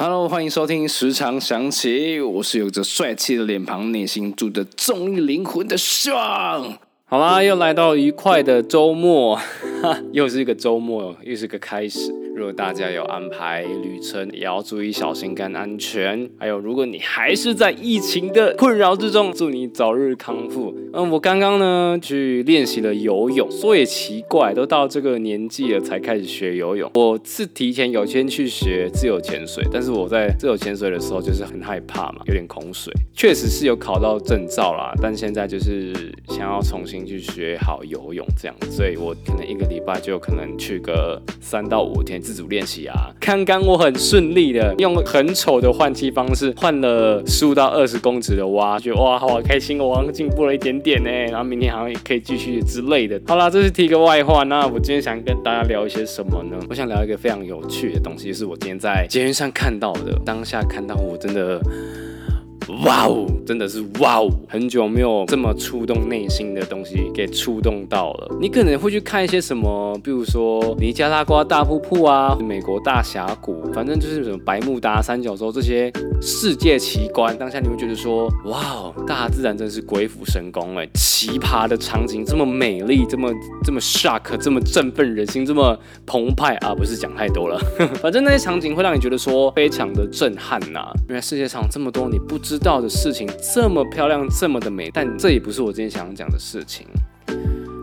[0.00, 6.78] Hello，欢迎收听《时常想起》，我是有着帅气的脸庞、内心住着重力灵魂的爽。
[7.06, 9.36] 好啦，又来到愉快的周末，
[10.12, 12.14] 又是一个周末，又是个开始。
[12.38, 16.30] 如果大家有安排旅程，也要注意小心跟安全。
[16.38, 20.72] 还有，如果你还是在疫情的困扰之中，祝你早日康复。
[20.92, 26.88] 嗯，我刚刚呢去练习了游泳，说也奇怪，都到这个年纪了才开始学游泳。
[26.94, 32.94] 我是提前有先去学自由潜水，但是我在自由潜水的时候就是很害怕嘛，有点恐水。
[33.12, 35.92] 确实是有考到证照啦，但现在就是
[36.28, 42.22] 想要重新去学好游泳这样，所以我可能一个礼拜就可能去个三到五天。
[42.28, 43.08] 自主练习啊！
[43.18, 51.10] 刚刚我很顺利的用很丑的换气方式换了十五到二十公尺的蛙，觉得哇，好开心，我好像进步了一点点呢。
[51.30, 53.18] 然后明天好像也可以继续之类的。
[53.26, 54.42] 好啦，这是提个外话。
[54.42, 56.58] 那我今天想跟大家聊一些什么呢？
[56.68, 60.20] 我想聊一个非常有趣的东西，是我今天在捷运上看到的。
[60.22, 61.58] 当下看到我真的。
[62.84, 64.30] 哇哦，真的是哇哦！
[64.46, 68.36] 很久没有这么触动内心的东西给触动到了。
[68.40, 77.36] 你可能会去看一些什么，比如说尼加拉瓜大瀑布啊，美国大峡谷，反正就是什么白慕达三角洲这些世界奇观。
[77.38, 80.86] 当下你会觉得说，哇哦，大自然真是鬼斧神工哎！
[80.92, 83.32] 奇葩的场景，这么美丽，这么
[83.64, 86.74] 这么 shock，这么振奋人心，这么澎湃啊！
[86.74, 87.58] 不是讲太多了，
[88.02, 90.92] 反正那些场景会让你觉得说非常的震撼呐。
[91.08, 92.57] 原来世界上这么多你不知。
[92.58, 96.84] 知道的事情这么漂亮，这么的美，但这也不是我今天想讲的事情。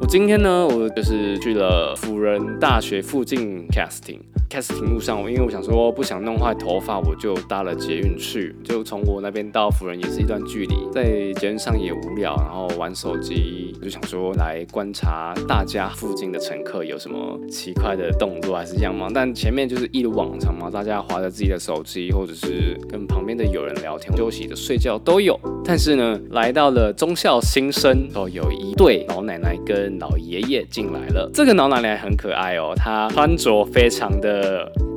[0.00, 4.18] 我今天呢，我就是去了辅仁大学附近 casting。
[4.48, 8.54] Casting 路上，因为我想说不想弄坏头发，我就搭了捷运去。
[8.64, 11.04] 就从我那边到福仁也是一段距离，在
[11.40, 19.08] 捷运上也无聊，然后玩手机，就想说来观察大家附近的乘客有什么奇怪的动作还是样貌。
[19.12, 25.38] 但前面就是一如往常嘛，大家划着自己的手机，或者是跟旁边的友人聊天、休息的睡觉都有。
[25.64, 31.28] 但是呢，来到了中校新生，哦，有一对老奶奶跟老爷爷进来了。
[31.34, 34.35] 这个老奶奶很可爱哦，她穿着非常的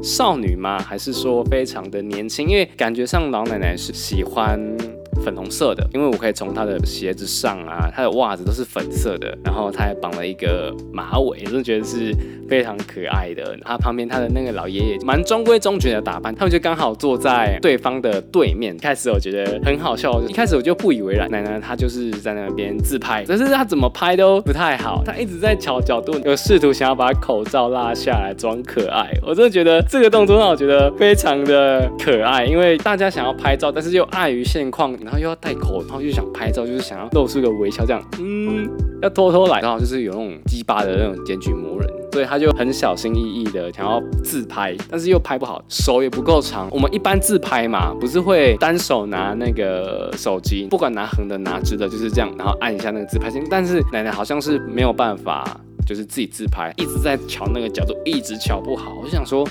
[0.02, 0.80] 少女吗？
[0.80, 2.48] 还是说非常的年轻？
[2.48, 4.60] 因为感觉上老奶奶是喜欢。
[5.24, 12.14] 粉红色的，因为我可以从他的鞋子上啊，他的袜子都是粉色的，然后他还绑了一个马尾，真的觉得是
[12.48, 13.58] 非常可爱的。
[13.64, 18.76] 他旁边他的那个老爷爷蛮中规中矩的打扮，他们就刚好坐在对方的对面。
[18.78, 21.30] 开始我觉得很好笑，一开始我就不以为然。
[21.30, 29.12] 奶奶她就是在那边自拍，可是她怎么拍都不太好，她一直在调角度，有试图想要把口罩拉下来装可爱。
[29.22, 34.90] 我真的觉得这个动作让我觉得非常的可爱，因为大家想要拍照，但是又碍于现况。
[35.10, 38.70] 然后又要戴口罩，又想拍照，就是想要露出个微笑，这样，嗯，
[39.02, 46.70] 要偷偷来，然后就是有那种鸡巴的那种检举魔人，所以他就很小心翼翼的想要自拍，但是又拍不好，手也不够长。
[46.72, 53.44] 我们一般自拍嘛，不是会单手拿那个手机，不管拿横的拿直的，就是这样，然后按一下那个自拍键。
[53.50, 58.94] 但是奶奶好像是没有办法，就是自己自拍，一直在调那个角度，一直调不好。
[59.02, 59.44] 我就想说。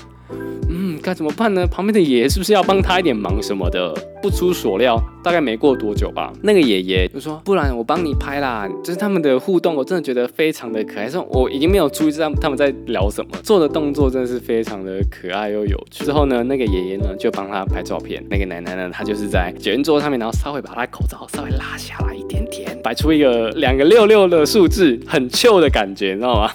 [1.01, 1.65] 该怎么办呢？
[1.67, 3.93] 旁边的爷爷是不是要帮他一点忙什么的？
[4.21, 11.09] 不出所料，大概没过多久吧，那个爷爷就说：“不然我帮你拍啦。”就是他们的互动，我真的觉得非常的可爱。
[11.09, 16.03] 说我已经没有注意到他们在聊什么，做的动作真的是非常的可爱又有趣。
[16.03, 26.51] 之后呢，那个爷爷呢就帮他拍照片，那个奶奶呢，她就是在卷桌上面，然后稍微把他口罩稍微拉下来一点点，摆出一个两个六六的数字，很秀的感觉，你知道吗？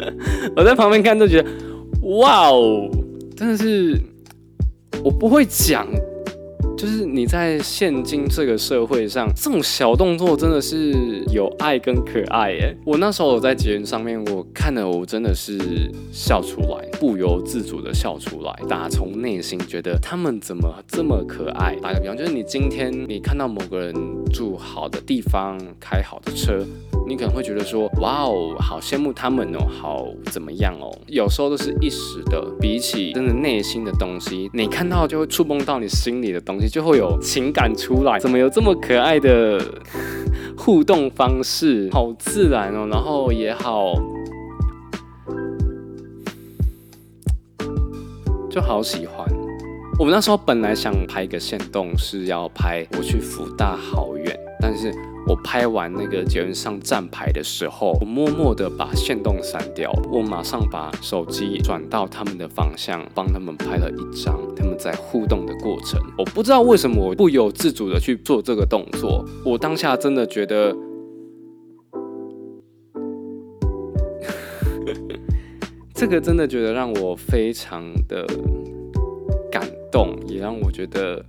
[0.56, 1.50] 我在旁边看都觉得，
[2.18, 2.88] 哇哦！
[3.36, 3.98] 真的是，
[5.02, 5.86] 我不会讲，
[6.76, 10.92] 就是你在现今这个社会上，这种小动作真的是
[11.32, 12.76] 有爱跟可爱耶。
[12.84, 15.58] 我那时候我在节目上面，我看了，我真的是
[16.12, 21.74] 笑出来，不由自主的笑出来，打从内心觉得他们怎么这么可爱。
[21.82, 23.94] 打个比方，就是你今天你看到某个人
[24.32, 26.64] 住好的地方，开好的车。
[27.12, 30.90] 你可能会觉得说，哇哦，好羡慕他们哦，好怎么样哦？
[31.08, 38.18] 有时候都是一时的，比起真的内心的东西，你看到就会触碰到你心里的东西，就会有情感出来。
[38.18, 39.60] 怎么有这么可爱的
[40.56, 41.90] 互动方式？
[41.92, 43.92] 好自然哦，然后也好，
[48.50, 49.28] 就好喜欢。
[49.98, 54.90] 我们那时候本来想拍一个线动，是要拍我去福大好远，但是。
[55.26, 66.00] 我拍完那个捷运上站牌的时候，我默默的把线动删掉，我马上把手机转到他们的方向，帮他们拍了一张他们在互动的过程。
[66.18, 70.76] 我不知道为什么我不由自主的去做这个动作，我当下真的觉得，
[75.94, 78.26] 这个真的觉得让我非常的
[79.50, 81.24] 感动，也让我觉得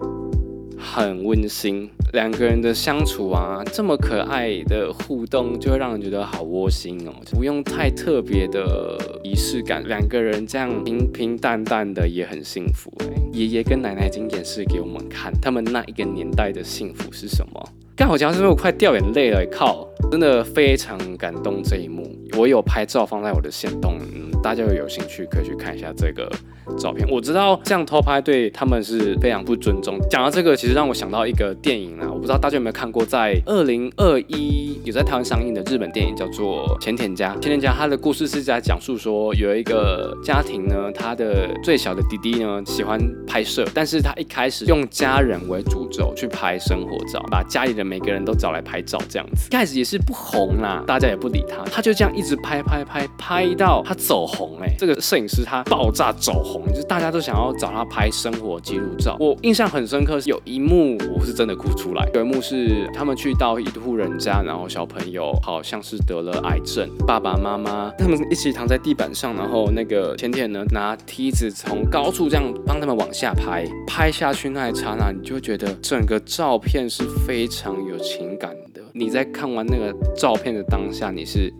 [0.93, 1.89] 很温馨。
[2.13, 7.11] 两个人的相处啊，这么可爱的互动，就会让人觉得好窝心哦。
[7.31, 12.93] 不用太特别的仪式感，两个人这样平平淡淡的也很幸福。
[13.31, 17.69] 爷爷跟奶奶已经演示给我们看，他们那一个年代的幸福是什么？
[17.95, 19.43] 刚好讲是不是我快掉眼泪了？
[19.51, 22.03] 靠，真的非常感动这一幕。
[22.37, 26.31] 我有拍照放在我的线动，嗯，大家有兴趣可以去看一下这个。
[26.77, 29.99] 照片我知道这样偷拍对他们是非常不尊重。
[30.09, 37.35] 讲到这个，其实让我想到一个电影啊，我不知道大家有没有看过，在二零二一有在台湾上映的日本电影叫做《前田家》。
[37.39, 49.49] 前田家他的故事是在讲述说，有一个家庭呢，他的最小的弟弟呢喜欢拍摄，但是他一开始用家人为主轴去拍生活照，把家里的每个人都找来拍照，这样子。
[49.51, 54.57] 开始也是不红啦，大家也不理他，他就这样一直拍拍拍拍到他走红。
[54.61, 56.62] 哎，这个摄影师他爆炸走红。
[56.69, 62.09] 就是大家都想要找他拍生活记录照，我印象很深刻，有一幕我是真的哭出来。
[62.13, 78.81] 有一幕是他们去到一户人家，然后小朋友好像是得了癌症，爸爸妈妈他们一起躺在地板上，然后那个甜甜呢拿梯子从高处这样帮他们往下拍，拍下去那一刹那，你就会觉得整个照片是非常有情感的。
[78.93, 81.51] 你在看完那个照片的当下，你是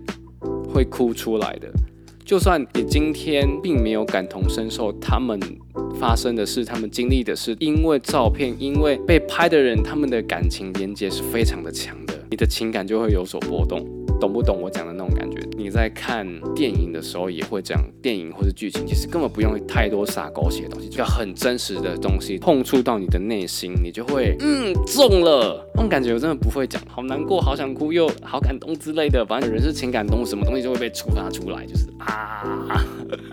[0.72, 1.68] 会哭出来的。
[2.26, 5.38] 就算你今天并没有感同身受，他们
[6.00, 13.86] 发生的事，他们经历的事，因为照片，因为被拍的人，他们的感情连接是非常的强的，你的情感就会有所波动。
[14.22, 15.33] 懂不懂我讲的那种感觉？
[15.74, 16.24] 你在看
[16.54, 26.14] 电影的时候也会这样，电影或者剧情其实根本不用太多傻狗血的东西，就要很真实的东西碰触到你的内心，你就会嗯中了那种感觉。
[26.14, 29.26] 我真的不会讲，好难过，好想哭，又好感动之类的。
[29.26, 32.86] 反正人是情感动物，什么东西就会被触发出来，就是啊。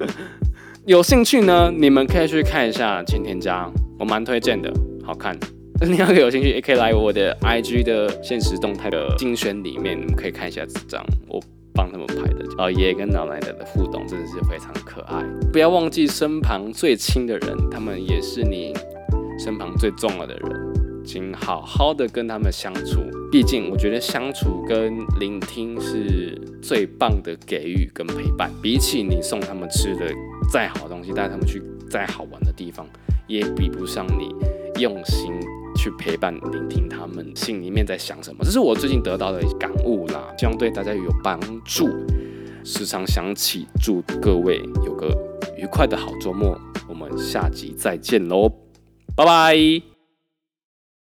[0.87, 3.66] 有兴趣呢，你们可以去看一下《前天家》，
[3.98, 4.72] 我蛮推荐的，
[5.04, 5.38] 好看。
[5.82, 11.38] 你要有兴趣，也可以来我的 IG 的现实动态的精选里面，你们可以看一下这张我
[11.72, 12.44] 帮他们拍的。
[12.56, 15.22] 老爷爷跟老奶奶的互动真的是非常可爱。
[15.52, 18.75] 不要忘记身旁最亲的人，他们也是你
[19.38, 23.00] 身旁最重要的人，请好好的跟他们相处。
[23.32, 28.50] 毕竟我觉得相处跟聆听是最棒的给予跟陪伴。
[28.61, 30.12] 比起你送他们吃的
[30.52, 32.87] 再好的东西，带他们去再好玩的地方，
[33.26, 34.34] 也比不上你
[34.81, 35.32] 用心。
[35.81, 41.88] 去陪伴、聆听他们心里面在想什么，这是我最近得到的感悟啦，希望对大家有帮助。
[42.62, 45.17] 时常想起，祝各位有个
[45.56, 46.55] 愉快的好周末，
[46.87, 48.50] 我们下集再见喽，
[49.17, 50.00] 拜拜。